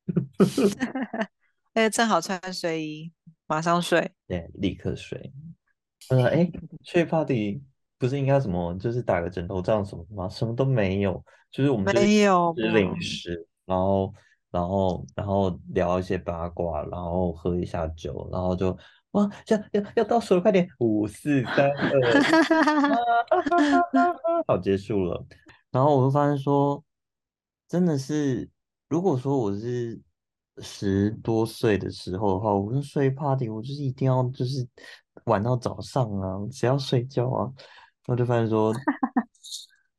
[1.74, 3.12] 哎，正好穿睡衣，
[3.46, 4.12] 马上睡。
[4.28, 5.32] 对，立刻睡。
[6.10, 6.52] 呃， 哎，
[6.84, 7.62] 睡 party
[7.98, 10.28] 不是应该什么，就是打个枕头这样什么的吗？
[10.30, 12.96] 什么都没有，就是我们就是没有吃零吧？
[13.00, 14.14] 食，然后，
[14.52, 18.76] 然后，然后聊一些八卦，然后喝一下酒，然后就
[19.12, 22.24] 哇，这样要要倒数了，快点，五四三二一，
[24.48, 25.26] 好，结束了。
[25.72, 26.84] 然后我就发现说，
[27.68, 28.50] 真的是，
[28.88, 30.00] 如果说我是
[30.62, 34.68] 十多岁的时候的话，我跟睡 party，我就是一定要就是
[35.26, 37.52] 玩到早上啊，谁要睡觉啊？
[38.08, 38.74] 我就发现说，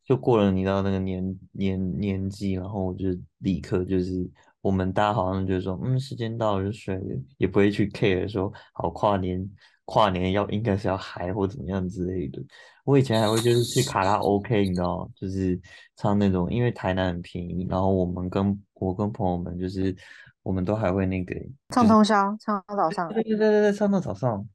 [0.04, 3.06] 就过了你到那个年年年纪，然后我就
[3.38, 4.28] 立刻就是
[4.60, 9.48] 我们大家好像就是说，嗯，时间到了就睡了，也不会去 care 说好跨年
[9.84, 12.42] 跨年要应该是要嗨或怎么样之类的。
[12.84, 15.08] 我以前还会就是去卡拉 OK，你知道？
[15.14, 15.60] 就是
[15.96, 19.94] 唱那种，因为台南很便宜，然后我们跟我跟朋友们就是
[20.42, 21.34] 我们都还会那个，
[21.68, 24.48] 唱通宵，唱到早上，对对对对对，唱到早上。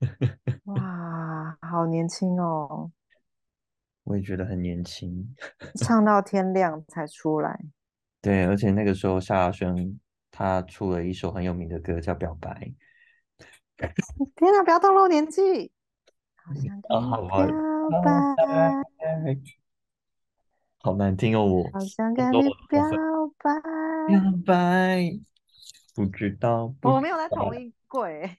[0.64, 2.90] 哇，好年轻哦，
[4.04, 5.34] 我也觉得很年轻。
[5.80, 7.58] 唱到天亮才出来。
[8.20, 9.98] 对，而且那个时候夏亚轩
[10.30, 12.50] 他出了一首很有名的歌叫《表白》。
[14.36, 15.72] 天哪，不要透露年纪。
[16.34, 17.46] 好想跟啊，你好吧，
[17.88, 19.34] 表白，
[20.86, 22.80] 好难听哦，我好想跟你表
[23.42, 23.52] 白。
[24.06, 25.18] 表白，
[25.96, 28.38] 不知道，不我没有在，同一柜，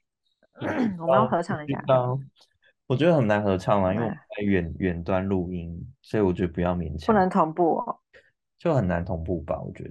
[0.58, 1.84] 不知我们要合唱一下。
[2.86, 7.98] 我觉得很难合唱啊，因为我在远远端录音，所以我觉得不要勉强，不能同步哦，
[8.56, 9.90] 就很难同步吧，我觉得。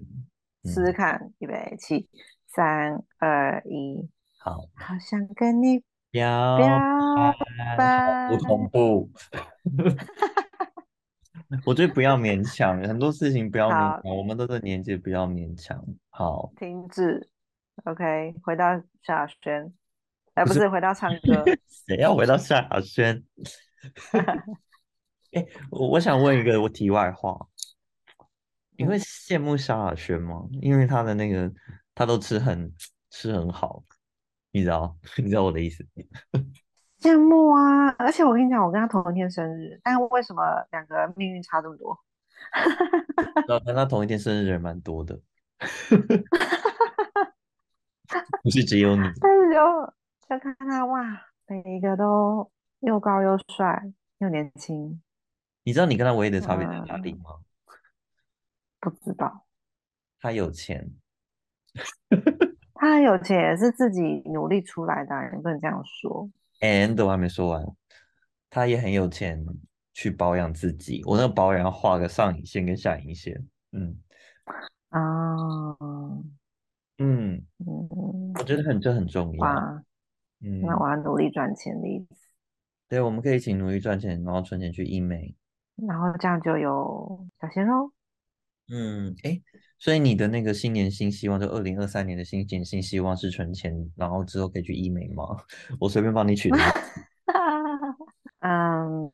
[0.64, 2.10] 试试嗯，看，预备起，
[2.48, 6.68] 三二一，好，好想跟你表表
[7.78, 8.38] 白，不。
[8.44, 9.12] 同步。
[11.66, 15.84] 我觉得不要勉强，很多事情不要勉好，强，我们都是年纪不要勉强。
[16.10, 17.30] 好，停止。
[17.86, 18.66] OK，回到
[19.04, 19.72] 小轩，
[20.34, 21.44] 哎，不是，回到唱歌。
[21.88, 23.24] 谁要回到萧亚轩？
[25.32, 27.48] 哎，我我想问一个我题外话，
[28.78, 30.48] 你会嗯，羡慕萧亚轩吗？
[30.62, 31.52] 因为他的那个
[31.94, 32.74] 他都吃很
[33.10, 33.84] 吃很好，
[34.52, 35.86] 你知道 你知道我的意思？
[37.00, 37.90] 羡慕啊！
[37.98, 41.98] 而且我跟你讲，我跟他同一天生日，但为什么两个命运差这么多？
[43.48, 45.20] 然后跟他同一天生日的人蛮多的，
[48.44, 49.04] 不是只有你。
[49.20, 49.94] 但是就
[50.30, 51.04] 就看他哇，
[51.48, 53.84] 每一个都又高又帅
[54.20, 55.02] 又年轻。
[55.64, 57.32] 你知道你跟他唯一的差别在哪里嗯，吗？
[58.80, 59.46] 不知道
[60.22, 60.90] 他有钱，
[62.76, 67.66] 他很有钱，也是自己努力出来的啊，你不能这样说 and 我还没说完，
[68.50, 69.46] 他也很有钱
[69.94, 71.04] 去保养自己。
[71.06, 73.48] 我那个保养要画个上影线跟下影线。
[73.72, 73.98] 嗯
[74.90, 75.78] 啊。
[77.00, 79.46] 嗯，嗯，我觉得很这很重要。
[79.46, 79.54] 哇，
[80.40, 82.28] 那嗯，我要努力赚钱的意思，
[82.90, 85.36] 对，我们可以一起努力赚钱，然后存钱去医美。
[85.76, 87.94] 然后这样就有小鲜肉。
[88.70, 89.44] 嗯，诶，
[89.80, 95.24] 所以你的那个新年新希望，就二零二三年的新年新希望是存钱，然后之后可以去医美吗？
[95.80, 96.58] 我随便帮你取的。
[98.40, 99.12] 嗯，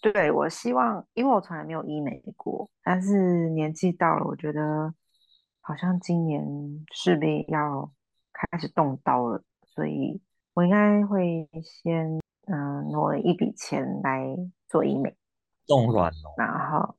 [0.00, 4.92] 对，我希望，因为我从来没有医美过，但是年纪到了，我觉得
[5.60, 6.44] 好像今年
[6.92, 7.90] 势必要
[8.32, 9.42] 开始动刀了，
[9.74, 10.20] 所以
[10.54, 14.26] 我应该会先嗯挪一笔钱来
[14.68, 15.14] 做医美，
[15.66, 16.96] 冻卵哦，然后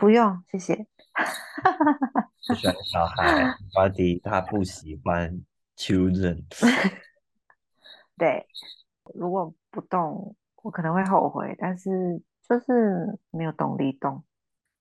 [0.00, 0.74] 不用，谢谢。
[2.48, 5.42] 不喜欢小孩，body 他不喜欢
[5.76, 6.42] children。
[8.16, 8.46] 对，
[9.14, 14.24] 如果不动，我可能会后悔，但是就是没有动力动，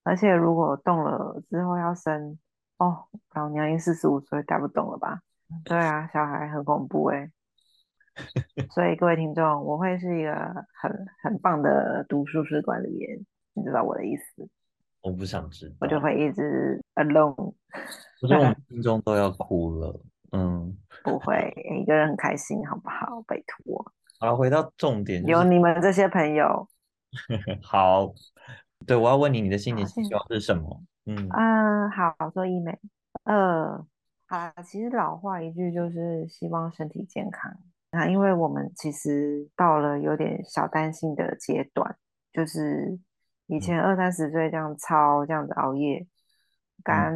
[0.04, 2.40] 而且如果动了之后要生，
[2.78, 5.22] 哦，老娘已经四十五岁，带不动了吧？
[5.66, 7.30] 对啊，小孩很恐怖诶，
[8.72, 10.32] 所以各位听众，我会是一个
[10.82, 13.20] 很很棒的读书室管理员，
[13.54, 14.50] 你知道我的意思，
[15.02, 17.54] 我不想知我就道，会一直 alone，
[18.22, 20.00] 我觉得我们 听众都要哭了。
[20.32, 23.22] 嗯，不会一个人很开心，好不好？
[23.28, 23.84] 拜托，
[24.20, 26.68] 好了，回到重点，就有你们这些朋友，
[27.64, 28.14] 好，
[28.86, 30.02] 对，我要问你，你的新年好，谢谢。
[30.02, 30.84] 新希望是什么？
[31.06, 32.78] 嗯，嗯，好，做医美。
[33.24, 33.84] 呃，
[34.28, 37.52] 好啦，其实老话一句就是希望身体健康。
[37.92, 41.98] 那因为我们其实到了有点小担心的阶段，
[42.32, 43.00] 就是
[43.50, 43.60] 以嗯。
[43.60, 46.08] 前二三十岁这样操这样子熬夜，嗯，
[46.84, 47.14] 肝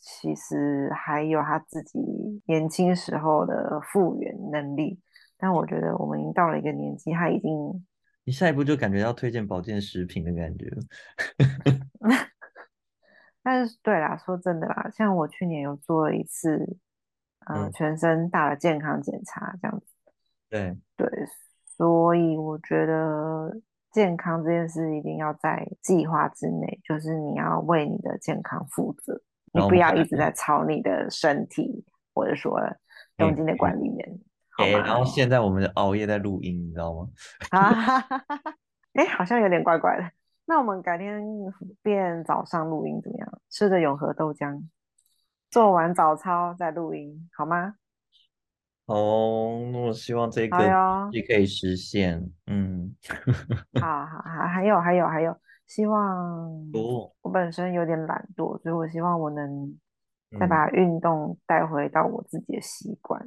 [0.00, 1.98] 其实还有他自己
[2.46, 4.98] 年轻时候的复原能力。
[5.36, 7.86] 但我觉得我们已经到了一个年纪，他已经
[8.24, 10.68] 你下一步就感觉要推荐保健食品的感觉。
[13.42, 16.76] 但是对啦，说真的啦，像我去年有做了一次，
[17.46, 19.86] 呃，嗯，全身大的健康检查，这样子，
[20.50, 21.08] 对，对，
[21.64, 23.58] 所以我觉得
[23.92, 29.20] 健康这件事一定要在计划之内，就是你要为你的健康负责，
[29.52, 32.60] 你不要一直在操你的身体，或者说
[33.16, 35.04] 东哎京的管理员，好哎，然后？
[35.04, 37.08] 现在我们熬夜在录音，你知道吗？
[37.50, 38.54] 啊哈哈哈哈，
[38.94, 40.10] 哎，好像有点怪怪的。
[40.46, 41.22] 那我们改天
[41.82, 43.40] 变早上录音怎么样？
[43.50, 44.62] 吃着永和豆浆。
[45.50, 47.74] 做完早操再录音，好吗？
[48.90, 52.20] 哦，那我希望这好个哟，也可以实现。
[52.46, 52.92] 嗯，
[53.80, 56.18] 好好好，还有还有还有，希望
[56.72, 59.78] 哦，我本身有点懒惰，所以我希望我能
[60.38, 63.24] 再嗯，把运动带回到我自己的习惯，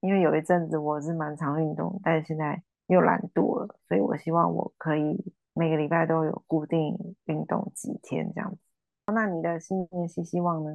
[0.00, 6.96] 因为有一阵子我是蛮常运动，但是现在又懒惰了，所以我希望我可以每个礼拜都有固定
[7.26, 8.58] 运动几天这样子。
[9.12, 10.74] 那你的新年新希望呢？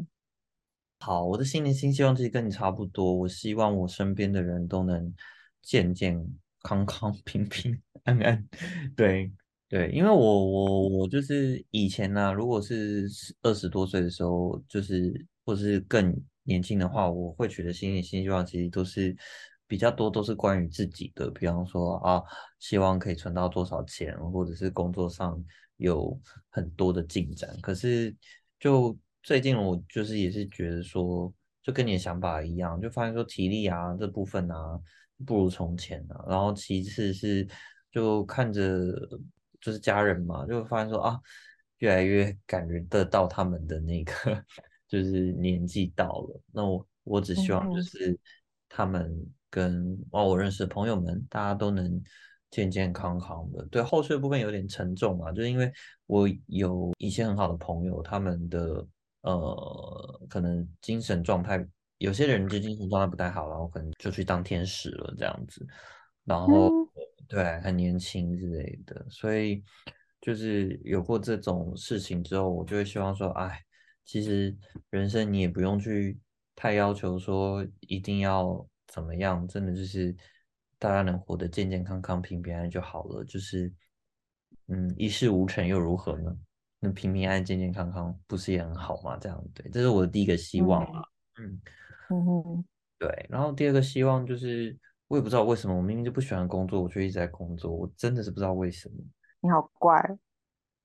[1.02, 3.14] 好，我的新年新希望其实跟你差不多。
[3.14, 5.14] 我希望我身边的人都能
[5.62, 6.22] 健健
[6.62, 8.50] 康康、 平平安安。
[8.98, 9.32] 对
[9.70, 13.08] 对，因为我我我就是以前呢、如果是
[13.44, 19.16] 二十多岁的时候，就是或是更年轻的话，我会觉得新年新希望其实都是
[19.68, 22.22] 比较多都是关于自己的，比方说啊，
[22.60, 25.42] 希望可以存到多少钱，或者是工作上
[25.78, 27.56] 有很多的进展。
[27.62, 28.14] 可是
[28.60, 34.80] 就最近我就是也是觉得说，就跟你的想法一样，就发现说体力啊这部分啊
[35.26, 36.24] 不如从前啊。
[36.28, 37.48] 然后其次是
[37.92, 38.92] 就看着
[39.62, 41.20] 就是家人嘛，就发现说啊，
[41.80, 44.14] 越来越感觉得到他们的那个
[44.88, 46.42] 就是年纪到了。
[46.52, 48.18] 那我我只希望就是
[48.70, 49.14] 他们
[49.50, 52.02] 跟哦我认识的朋友们，大家都能
[52.52, 53.66] 健健康康的。
[53.66, 55.72] 对，后续的部分有点沉重啊，就是因为
[56.06, 58.88] 我有一些很好的朋友，他们的
[59.22, 61.66] 呃可能精神状态，
[61.98, 65.66] 有些人就精神状态不太好，然后可能就去当天使了这样子。
[66.26, 66.88] 然后嗯
[67.28, 69.64] 对，很年轻之类的，所以
[70.22, 73.64] 就是有过这种事情之后，我就会希望说，哎，
[74.04, 74.56] 其实
[74.90, 76.20] 人生你也不用去
[76.56, 80.16] 太要求说一定要怎么样，真的就是
[80.80, 83.24] 大家能活得健健康康、平平安安就好了。
[83.24, 83.72] 就是
[84.68, 86.36] 嗯，一事无成又如何呢？
[86.80, 89.18] 那平平安安、健健康康不是也很好吗？
[89.20, 91.04] 这样对，这是我的第一个希望嗯啊。
[91.40, 91.62] 嗯。
[92.10, 92.66] 嗯，
[92.98, 94.76] 对，然后第二个希望就是，
[95.08, 98.96] 我也不知道为什么，我明明就不喜欢工作，我却一直在工作，我真的是不知道为什么。
[99.42, 100.02] 你好怪，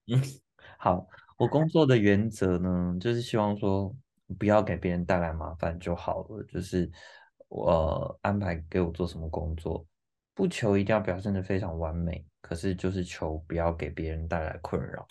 [0.07, 0.21] 嗯
[0.79, 1.07] 好，
[1.39, 3.95] 我工作的原则呢，就是希望说
[4.39, 6.91] 不要给别人带来麻烦就好了，就是
[7.49, 9.87] 我、呃安排给我做什么工作，
[10.35, 15.07] 不求一定要表现的非常完美，可是就是求不要给别人带来困扰。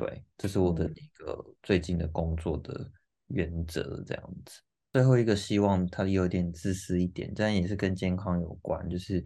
[0.00, 2.90] 对，这是我的嗯，一个最近的工作的
[3.26, 4.62] 原则，这样子。
[4.94, 9.22] 最后一个希望，它有点自私一点，但也是跟健康有关，就是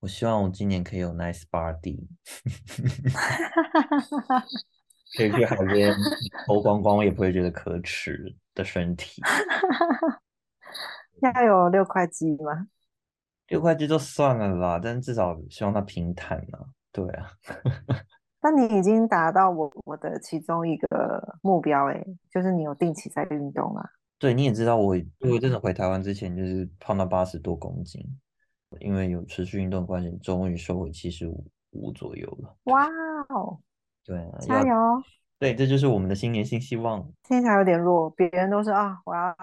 [0.00, 2.04] 我希望我今年可以有 nice body，
[5.16, 5.94] 可以去海边
[6.48, 9.22] 偷光光，我也不会觉得可耻的身体。
[11.22, 12.66] 要有六块肌吗？
[13.46, 16.66] 六块肌就算了啦，但至少希望它平坦啊。
[16.90, 17.30] 对啊，
[18.44, 23.90] 那你已经达到我我的其中一个目标诶，就是你有定期在运动啊。
[24.18, 28.02] 对，你也知道我，我真的回台湾之前就是胖到八十多公斤，
[28.80, 32.54] 因为有持续运动关系，终于瘦回七十五五左右了。
[32.64, 32.86] 哇
[33.30, 33.58] 哦，
[34.04, 34.74] 对啊，加油！
[35.38, 37.02] 对，这就是我们的新年新希望。
[37.22, 39.34] 听起来有点弱，别人都是啊，我要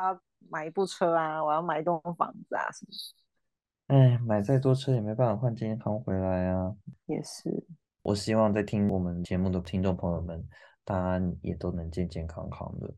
[0.51, 6.75] 买一部车啊，我要买一栋房子啊，什么哎，买再多车也没办法换健康回来啊。
[7.07, 7.65] 也是。
[8.03, 10.43] 我希望在听我们节目的听众朋友们，
[10.83, 12.91] 大家也都能健健康康的。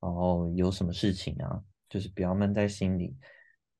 [0.00, 3.16] 然后有什么事情啊，就是不要闷在心里。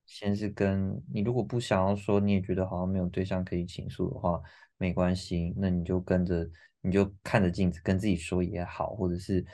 [0.07, 4.41] 先是跟你，如果不想要说，你也觉得好像没有对象可以倾诉的话，
[4.77, 6.49] 没关系，那你就跟着，
[6.81, 9.45] 你就看着镜子跟自己说也好，或者是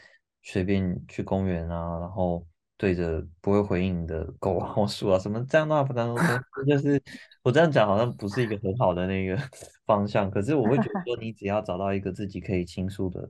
[0.43, 2.47] 随便去公园啊，然后
[2.79, 7.03] 对着不会回应你的狗啊、 或树啊什么这样的话不当中说， 就是
[7.43, 9.37] 我这样讲好像不是一个很好的那个
[9.85, 13.29] 方向，可是我会觉得说，你只要找到一个自己可以倾诉的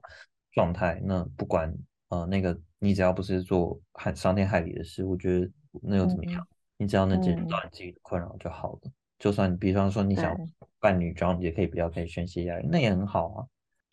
[0.52, 1.74] 状态，那不管
[2.11, 5.50] 呃那个你只要不是做害伤天害理的事，我觉得
[5.82, 6.40] 那又怎么样？
[6.42, 6.46] 嗯
[6.80, 8.92] 你只要能解决到嗯，你自己的困扰就好了。
[9.18, 10.46] 就算比方说你想对，
[10.78, 13.44] 伴侣装，也可以比较可以宣泄压力，那也很好啊。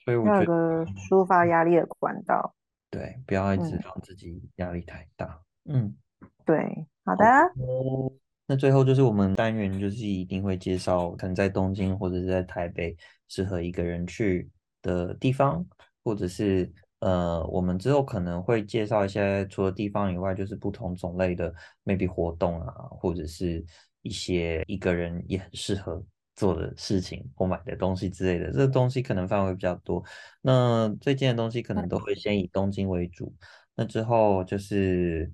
[0.03, 2.53] 所以我觉得，个抒发压力的管道。
[2.91, 5.41] 对，不要一直嗯，让自己压力太大。
[5.65, 5.95] 嗯，
[6.45, 7.25] 对，好的。
[8.47, 12.95] 那最后就是我们单元就是一定会介绍可能在东京或者是在台北
[13.27, 14.49] 适合一个人去
[14.83, 15.65] 的地方，
[16.03, 21.51] 或者是呃，我们之后可能会介绍一些除了地方以外，就是不同种类的
[21.83, 23.65] maybe 活动啊，或者是
[24.03, 26.03] 一些一个人也很适合
[26.35, 28.51] 做的事情或买的东西之类的。
[28.51, 30.03] 这个东西可能范围比较多，
[30.41, 33.33] 那最近的东西可能都会先以东京为主。
[33.75, 35.31] 那之后就是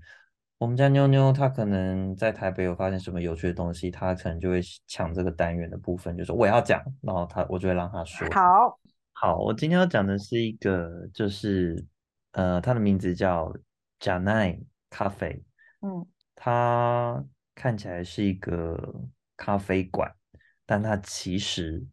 [0.62, 8.28] 我们家妞妞，她可能在台北有发现什么有趣的东西，她可能就会抢这个单元的部分，就说我要讲，然后她我就会让她说。
[8.30, 8.80] 好，
[9.12, 11.84] 好，我今天要讲的是一个，就是
[12.34, 13.52] 呃，它的名字叫
[14.00, 15.44] Janai，咖啡，
[15.82, 16.06] 嗯，
[16.36, 18.78] 它看起来是一个
[19.36, 20.14] 咖啡馆，
[20.68, 21.84] 但它其实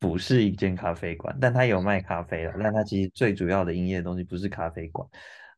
[0.00, 5.08] 不是一间咖啡馆，但它有卖咖啡了，但它其实最主要的营业的东西不是咖啡馆。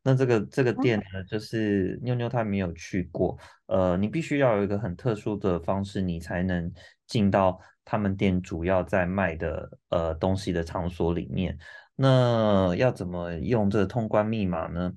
[0.03, 3.37] 那这个这个嗯店呢，就是妞妞她没有去过，
[3.67, 6.71] 呃，你必须要有一个很特殊的方式，你才能
[7.05, 11.57] 进到他们店主要在卖的呃东西的场所里面。
[11.95, 14.93] 那要怎么用这个通关密码呢？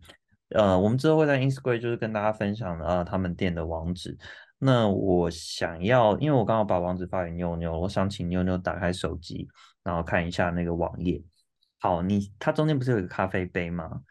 [0.50, 4.16] 呃，我们之后会在 Instagram 就是跟大家分享呃他们店的网址。
[4.58, 9.48] 那我想要，因为我刚好把网址发给妞妞，我想请妞妞打开手机，
[9.82, 11.20] 然后看一下那个网页。
[11.80, 14.02] 好，你它中间不是有一个咖啡杯吗？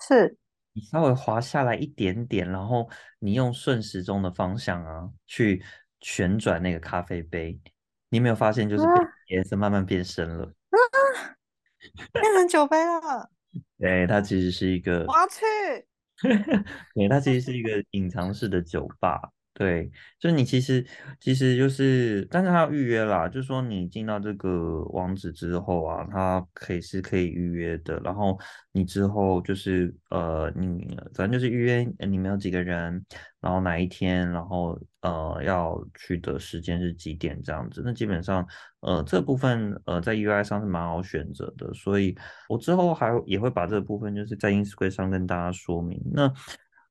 [0.00, 0.36] 是
[0.72, 2.88] 你稍微滑下来一点点，然后
[3.18, 5.62] 你用顺时钟的方向啊去
[6.00, 7.58] 旋转那个咖啡杯，
[8.10, 8.84] 你有没有发现就是
[9.28, 10.52] 颜色慢慢变深了？
[12.12, 13.30] 变成酒杯了，
[13.78, 15.86] 对，它其实是一个我要去。
[16.94, 19.20] 对，它其实是一个隐藏式的酒吧。
[19.58, 19.90] 对，
[20.20, 20.86] 就你其实
[21.18, 23.26] 其实就是，但是他要预约啦。
[23.26, 27.98] 就说你进到这个网址之后啊，它可以是可以预约的。
[28.04, 28.38] 然后
[28.72, 33.02] 你之后就是呃，你反正就是预约你们有几个人，
[33.40, 37.80] 然后哪一天，然后呃要去的时间是几点这样子。
[37.82, 38.46] 那基本上
[38.80, 42.14] 呃这部分呃在 UI 上是蛮好选择的，所以
[42.50, 45.98] 我之后还也会把这个部分就是在 Instagram 上跟大家说明。
[46.12, 46.30] 那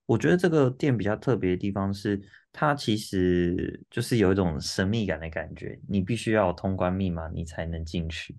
[0.08, 2.22] 我觉得这个店比较特别的地方是，
[2.58, 8.38] 它其实就是有一种神秘感的感觉，你必须要有通关密码，你才能进去。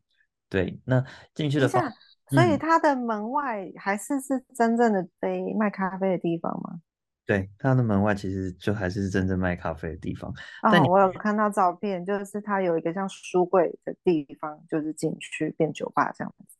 [0.48, 1.04] 对，那
[1.34, 1.96] 进去的方，等一下，
[2.30, 6.80] 所以嗯，它的门外还是是真正的杯卖咖啡的地方吗？
[7.26, 16.56] 对，它的门外其实就还是真正卖咖啡的地方，但哦，你我有看到照片，就是它有一个像书柜的地方，就是进去变酒吧这样子。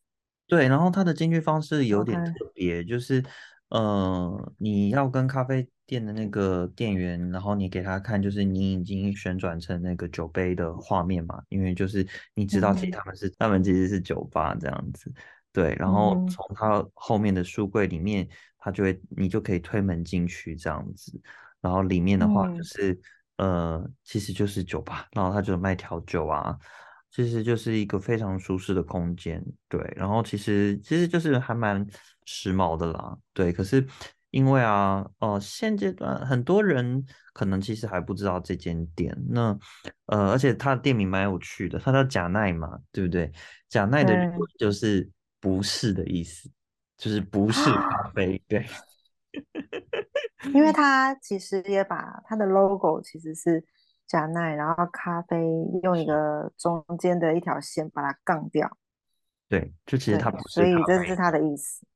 [0.48, 3.24] 对，然后它的进去方式有点特别，就是
[3.71, 12.91] 呃，你要跟咖啡店的那个店员，然后你给他看，就是你已经旋转成那个酒杯的画面嘛，因为就是你知道其实嗯。
[12.93, 15.12] 他们是他们其实是酒吧这样子，
[15.53, 21.21] 对，然后从他后面的书柜里面，他就会你就可以推门进去这样子，
[21.61, 22.64] 然后里面的话就嗯。
[22.64, 22.99] 是
[23.39, 26.57] 呃，其实就是酒吧，然后他就卖调酒啊。
[27.09, 31.87] 其实就是一个非常舒适的空间，对，然后其实其实就是还蛮
[32.27, 33.51] 时髦的啦，对。
[33.51, 33.87] 可是
[34.31, 37.03] 因为啊，呃，现阶段很多人
[37.33, 39.59] 可能其实还不知道这间店，那
[40.07, 43.33] 呃，而且它的店名蛮有趣的，它叫贾奈嘛，对不对？
[43.70, 44.14] 贾奈的
[44.59, 45.09] 就是
[45.41, 46.51] 不是的意思，
[46.99, 48.66] 就是不是咖啊，啡，对。
[50.53, 53.64] 因为 它其实也把它的 logo 其实是
[54.07, 55.37] 加奈，然后咖啡
[55.83, 58.79] 用一个中间的一条线把它杠掉，
[59.49, 60.64] 对，就其实它对，所不是所。
[60.64, 61.87] 以这是它的意思。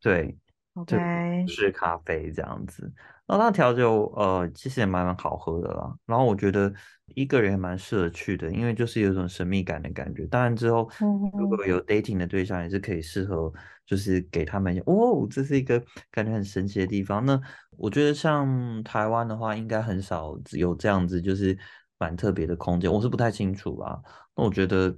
[0.00, 0.36] 对
[0.74, 2.92] ，OK，是咖啡这样子。
[3.26, 5.94] 然后那调酒呃其实也蛮好喝的啦。
[6.04, 6.72] 然后我觉得
[7.14, 10.26] 一个人也蛮适合去的，因为就是有一种神秘感的感觉。
[10.26, 10.90] 当然之后
[11.38, 13.52] 如果有 dating 的对象，也是可以适合，
[13.86, 15.80] 就是给他们哦，这是一个
[16.10, 17.24] 感觉很神奇的地方。
[17.24, 17.40] 那
[17.76, 21.56] 我觉得像台湾的话，应该很少有这样子，就是
[21.98, 22.92] 蛮特别的空间。
[22.92, 24.00] 我是不太清楚啦。
[24.34, 24.96] 那我觉得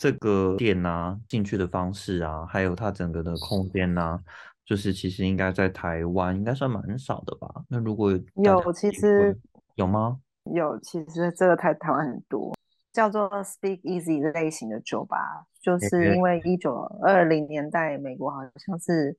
[0.00, 4.18] 这个店啊，进去的方式啊，还有它整个的空间啊、
[4.64, 7.46] 就是其实应该在台湾应该算蛮少的吧？
[7.68, 9.38] 那如果有其实
[9.74, 10.18] 有吗？
[10.44, 12.56] 有，其实这个台台湾很多，
[12.90, 19.14] 叫做 Speak Easy 类型的酒吧，就是因诶为一九二零年代美国好像是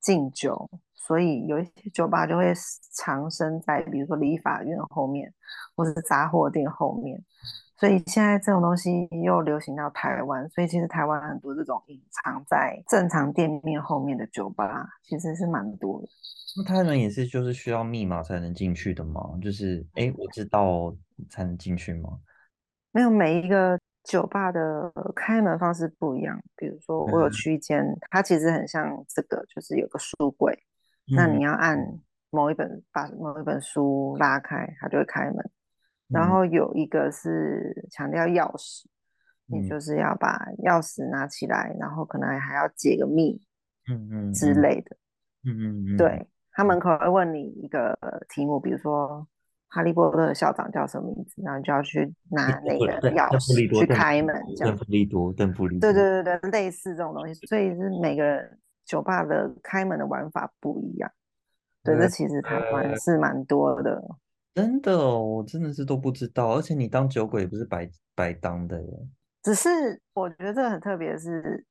[0.00, 2.50] 禁酒，所以有一些酒吧就会
[2.92, 5.30] 藏身在比如说理发院后面，
[5.76, 7.22] 或者是杂货店后面。
[7.78, 16.08] 所以现在这种东西又流行到台湾，所以其实台湾很多这种隐藏在正常店面后面的酒吧，其实是蛮多的。
[16.56, 19.20] 那他们也是就是需要密码才能进去的吗？
[19.40, 20.96] 就是哎，我知道哦
[21.30, 22.18] 才能进去吗？
[22.90, 26.36] 没有每一个酒吧的开门方式不一样。
[26.56, 30.58] 比如说，我有嗯去一间，它其实很像这个，就是有个书柜，
[31.14, 31.78] 那嗯你要按
[32.30, 35.50] 某一本，把某一本书拉开，它就会开门。
[36.08, 38.84] 然嗯后有一个是强调钥匙，
[39.46, 43.40] 你嗯就是要把钥匙拿起来，然后可能还要解个密
[43.90, 44.96] 嗯嗯嗯之类的。
[45.44, 47.96] 嗯嗯嗯对，他门口会问你一个
[48.28, 49.26] 题目，比如说
[49.68, 54.74] 哈利波特的校长叫什么名字，然后你就要去，拿那个钥匙去开门这样。
[54.74, 56.02] 邓布利多，邓布利对多。
[56.02, 61.10] 对对对，类似这种东西，所以是每个人酒吧的开门的玩法不一样。
[61.84, 64.02] 对，这呃其实台湾是蛮多的。
[64.58, 68.88] 真的哦，我真的是都不知道，而且你当酒鬼也不是白白当的耶。
[69.42, 69.68] 只是
[70.14, 71.64] 我觉得这个很特别是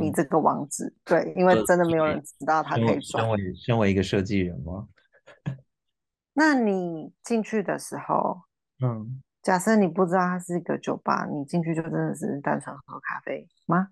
[0.00, 3.22] 你嗯，这个网址，对，因为呃，真的没有人知道他可以转。
[3.22, 4.88] 身为身为一个设计人吗？
[6.32, 8.40] 那你进去的时候，
[8.82, 13.88] 嗯，假设你不知道它是一个酒吧，你进去就真的是单纯喝咖啡吗？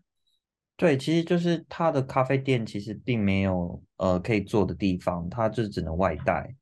[0.77, 6.55] 对，其实就是他的咖啡店其实并没有呃可以坐的地方，他就只能外带，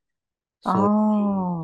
[0.62, 0.76] 所以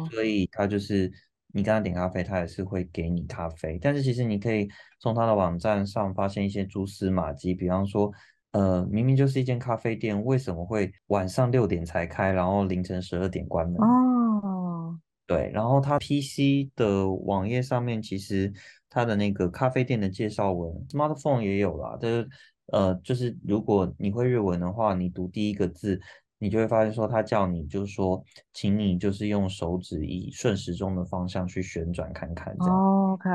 [0.05, 1.11] 哦所以他就是
[1.53, 4.69] 你跟他点咖啡，他也是会给你咖啡，但是其实你可以
[5.01, 8.13] 从他的网站上发现一些蛛丝马迹，比方说
[8.53, 13.77] 呃明明就是一间咖啡店，为什么会晚上六点才开，然后凌晨十二点关门？
[13.81, 18.53] 哦对，然后他 PC 的网页上面其实
[18.91, 21.97] 他的那个咖啡店的介绍文，smartphone 也有啦。
[21.97, 22.29] 就是
[22.67, 25.99] 呃，就是如果你会日文的话，你读第一个字，
[26.43, 28.21] 你就会发现说他叫你就是说，
[28.53, 33.13] 请你就是用手指以顺时钟的方向去旋转看看这样。
[33.13, 33.31] ，OK，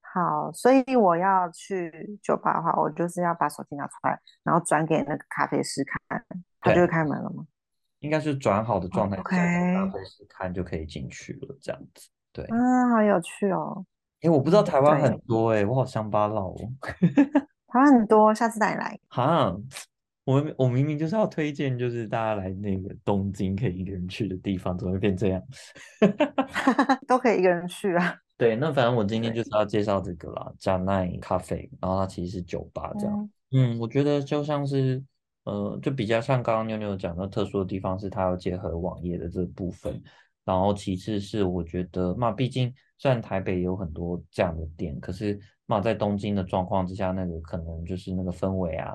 [0.00, 6.24] 好，所以我要去酒吧的话，我就是要把手机拿出来，然后转给那个咖啡师看，
[6.60, 7.46] 他就会对，开门了吗
[8.00, 12.10] 应该是转好的状态给咖啡师看就可以进去了，这样子。
[12.32, 13.86] 对，嗯，好有趣哦。
[14.22, 16.56] 诶，我不知道嗯，台湾很对，多诶，我好乡巴佬哦。
[17.68, 19.54] 台湾很多，下次带你来，哈，
[20.28, 25.42] 我们我明明就是要推荐，就是大家来那个东京可以一个人去的地方，怎么会变这样？
[27.08, 28.14] 都可以一个人去啊。
[28.36, 33.30] 对，那反正我今天就，是要介绍这个啦，加奈咖啡，然后它其实是酒吧这样。
[33.52, 35.02] 嗯嗯，我觉得就像是，
[35.44, 39.98] 呃，就比较像刚刚妞妞讲的特殊的地方是它要结合网页的这部分，
[40.44, 48.92] 然后其次是我觉得嘛，毕竟虽然台北有很多这样的店，可是嘛在东京的状况之下，那个可能就是那个氛围啊，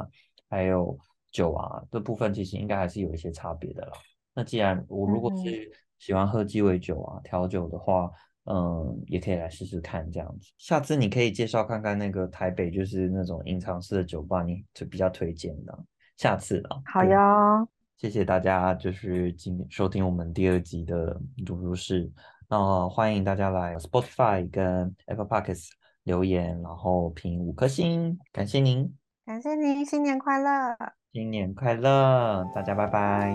[0.47, 0.95] 还有
[1.33, 3.91] 酒啊这部分，其实应该还是有一些差别的啦。
[4.33, 5.69] 那既然我如果是
[5.99, 8.09] 喜欢喝鸡尾酒啊、调酒的话，
[8.45, 10.51] 嗯，也可以来试试看这样子。
[10.57, 15.77] 下次你可以介绍看看那个台北就是那种隐藏式的酒吧，你就比较推荐的。
[16.17, 17.67] 下次啊，好对，哟，
[17.97, 22.11] 谢谢大家，就是今收听我们第二集的读书室。
[22.49, 25.69] 那欢迎大家来 Spotify 跟 Apple Podcasts
[26.03, 28.93] 留言，然后评五颗星，感谢您，
[29.25, 31.02] 感谢您，新年快乐。
[31.13, 33.31] 新年快乐大家拜拜。